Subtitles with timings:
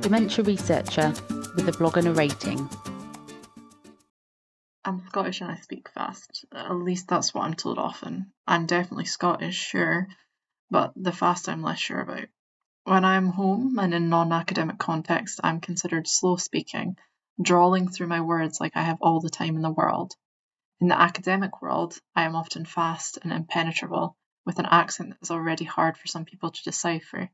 [0.00, 1.12] dementia researcher
[1.54, 2.68] with a blog and a rating.
[4.82, 6.46] I'm Scottish and I speak fast.
[6.54, 8.32] At least that's what I'm told often.
[8.46, 10.08] I'm definitely Scottish, sure,
[10.70, 12.28] but the fast I'm less sure about.
[12.84, 16.96] When I'm home and in non academic context, I'm considered slow speaking,
[17.40, 20.14] drawling through my words like I have all the time in the world.
[20.80, 25.30] In the academic world, I am often fast and impenetrable, with an accent that is
[25.30, 27.28] already hard for some people to decipher.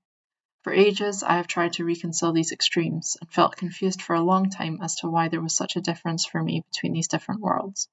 [0.66, 4.50] For ages, I have tried to reconcile these extremes and felt confused for a long
[4.50, 7.88] time as to why there was such a difference for me between these different worlds.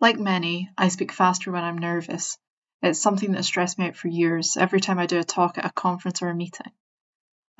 [0.00, 2.36] Like many, I speak faster when I'm nervous.
[2.82, 5.64] It's something that stressed me out for years every time I do a talk at
[5.64, 6.72] a conference or a meeting.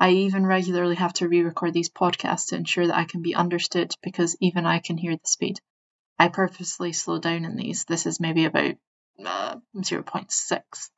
[0.01, 3.35] I even regularly have to re record these podcasts to ensure that I can be
[3.35, 5.61] understood because even I can hear the speed.
[6.19, 7.85] I purposely slow down in these.
[7.85, 8.75] This is maybe about
[9.25, 10.89] uh, 0.6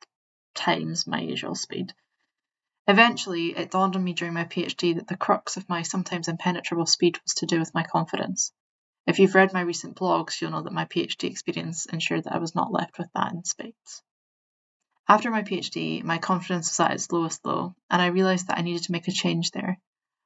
[0.56, 1.94] times my usual speed.
[2.86, 6.84] Eventually, it dawned on me during my PhD that the crux of my sometimes impenetrable
[6.84, 8.52] speed was to do with my confidence.
[9.06, 12.38] If you've read my recent blogs, you'll know that my PhD experience ensured that I
[12.38, 14.02] was not left with that in spades.
[15.08, 18.62] After my PhD, my confidence was at its lowest low, and I realised that I
[18.62, 19.78] needed to make a change there.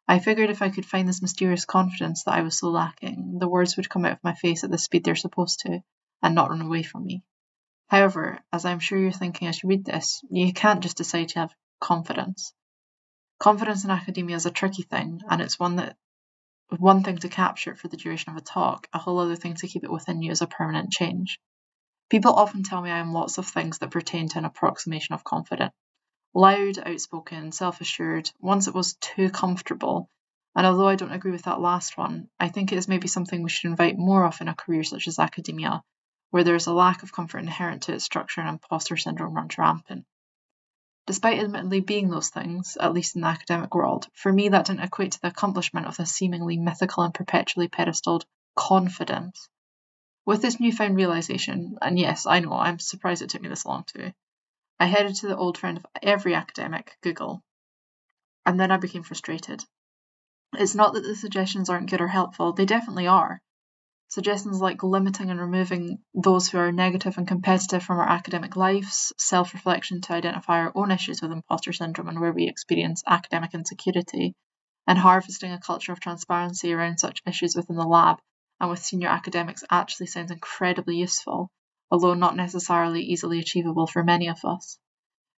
[0.06, 3.48] I figured if I could find this mysterious confidence that I was so lacking, the
[3.48, 5.80] words would come out of my face at the speed they're supposed to,
[6.22, 7.22] and not run away from me.
[7.88, 11.40] However, as I'm sure you're thinking as you read this, you can't just decide to
[11.40, 12.52] have confidence.
[13.38, 15.96] Confidence in academia is a tricky thing, and it's one that
[16.76, 19.54] one thing to capture it for the duration of a talk, a whole other thing
[19.54, 21.40] to keep it within you as a permanent change.
[22.10, 25.24] People often tell me I am lots of things that pertain to an approximation of
[25.24, 25.72] confident.
[26.34, 30.10] Loud, outspoken, self assured, once it was too comfortable.
[30.54, 33.42] And although I don't agree with that last one, I think it is maybe something
[33.42, 35.82] we should invite more of in a career such as academia,
[36.30, 39.56] where there is a lack of comfort inherent to its structure and imposter syndrome runs
[39.56, 40.04] rampant.
[41.08, 44.82] Despite admittedly being those things, at least in the academic world, for me that didn't
[44.84, 49.48] equate to the accomplishment of the seemingly mythical and perpetually pedestaled confidence.
[50.26, 53.84] With this newfound realization, and yes, I know, I'm surprised it took me this long
[53.84, 54.12] too,
[54.78, 57.42] I headed to the old friend of every academic, Google,
[58.44, 59.64] and then I became frustrated.
[60.52, 63.40] It's not that the suggestions aren't good or helpful, they definitely are.
[64.10, 69.12] Suggestions like limiting and removing those who are negative and competitive from our academic lives,
[69.18, 73.52] self reflection to identify our own issues with imposter syndrome and where we experience academic
[73.52, 74.34] insecurity,
[74.86, 78.18] and harvesting a culture of transparency around such issues within the lab
[78.58, 81.50] and with senior academics actually sounds incredibly useful,
[81.90, 84.78] although not necessarily easily achievable for many of us.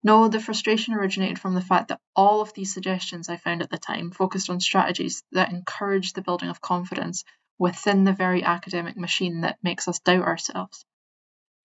[0.04, 3.70] No, the frustration originated from the fact that all of these suggestions I found at
[3.70, 7.24] the time focused on strategies that encourage the building of confidence
[7.60, 10.86] within the very academic machine that makes us doubt ourselves.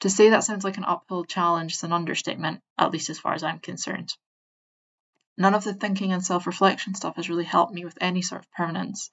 [0.02, 3.34] To say that sounds like an uphill challenge is an understatement, at least as far
[3.34, 4.14] as I'm concerned.
[5.38, 8.42] None of the thinking and self reflection stuff has really helped me with any sort
[8.42, 9.10] of permanence.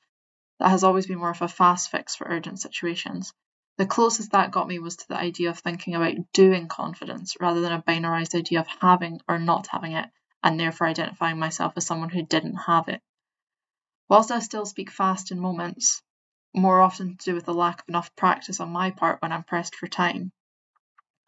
[0.59, 3.33] That has always been more of a fast fix for urgent situations.
[3.77, 7.61] The closest that got me was to the idea of thinking about doing confidence rather
[7.61, 10.11] than a binarized idea of having or not having it,
[10.43, 13.01] and therefore identifying myself as someone who didn't have it.
[14.09, 16.03] Whilst I still speak fast in moments,
[16.55, 19.45] more often to do with the lack of enough practice on my part when I'm
[19.45, 20.33] pressed for time.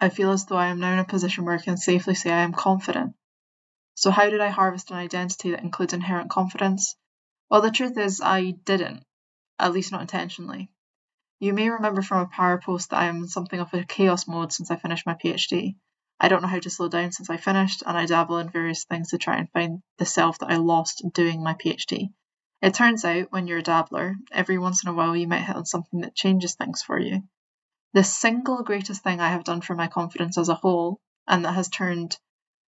[0.00, 2.30] I feel as though I am now in a position where I can safely say
[2.30, 3.14] I am confident.
[3.94, 6.96] So, how did I harvest an identity that includes inherent confidence?
[7.48, 9.04] Well, the truth is, I didn't,
[9.58, 10.68] at least not intentionally.
[11.38, 14.26] You may remember from a prior post that I am in something of a chaos
[14.26, 15.76] mode since I finished my PhD.
[16.18, 18.84] I don't know how to slow down since I finished, and I dabble in various
[18.84, 22.12] things to try and find the self that I lost doing my PhD.
[22.64, 25.54] It turns out, when you're a dabbler, every once in a while you might hit
[25.54, 27.22] on something that changes things for you.
[27.92, 30.98] The single greatest thing I have done for my confidence as a whole,
[31.28, 32.18] and that has turned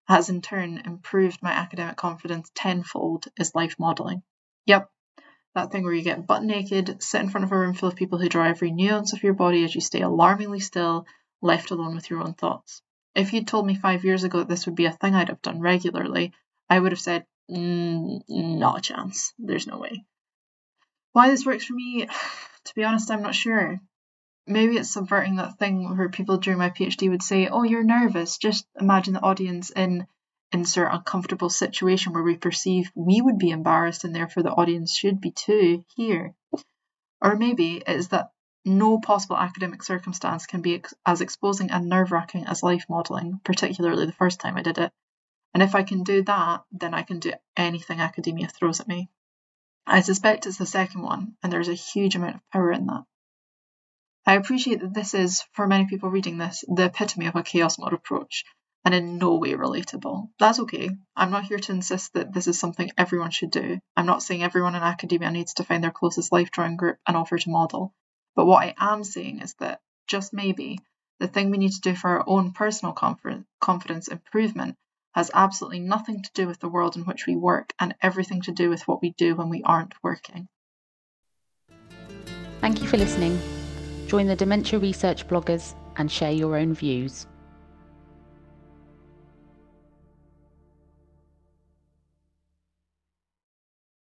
[0.08, 4.24] has in turn improved my academic confidence tenfold, is life modelling.
[4.66, 4.90] Yep,
[5.54, 7.94] that thing where you get butt naked, sit in front of a room full of
[7.94, 11.06] people who draw every nuance of your body as you stay alarmingly still,
[11.40, 12.82] left alone with your own thoughts.
[13.14, 15.40] If you'd told me five years ago that this would be a thing I'd have
[15.40, 16.32] done regularly,
[16.68, 19.32] I would have said, Mm, not a chance.
[19.38, 20.04] There's no way.
[21.12, 22.06] Why this works for me,
[22.64, 23.80] to be honest, I'm not sure.
[24.46, 28.36] Maybe it's subverting that thing where people during my PhD would say, Oh, you're nervous.
[28.38, 30.06] Just imagine the audience in
[30.52, 35.20] insert uncomfortable situation where we perceive we would be embarrassed and therefore the audience should
[35.20, 36.34] be too here.
[37.20, 38.30] Or maybe it is that
[38.64, 43.40] no possible academic circumstance can be ex- as exposing and nerve wracking as life modelling,
[43.44, 44.92] particularly the first time I did it.
[45.54, 49.08] And if I can do that, then I can do anything academia throws at me.
[49.86, 53.04] I suspect it's the second one, and there's a huge amount of power in that.
[54.26, 57.78] I appreciate that this is, for many people reading this, the epitome of a chaos
[57.78, 58.44] mode approach,
[58.84, 60.28] and in no way relatable.
[60.38, 60.90] That's okay.
[61.14, 63.78] I'm not here to insist that this is something everyone should do.
[63.96, 67.16] I'm not saying everyone in academia needs to find their closest life drawing group and
[67.16, 67.94] offer to model.
[68.34, 70.80] But what I am saying is that, just maybe,
[71.20, 72.94] the thing we need to do for our own personal
[73.60, 74.76] confidence improvement
[75.14, 78.52] has absolutely nothing to do with the world in which we work and everything to
[78.52, 80.48] do with what we do when we aren't working.
[82.60, 83.38] Thank you for listening.
[84.06, 87.26] Join the Dementia Research bloggers and share your own views.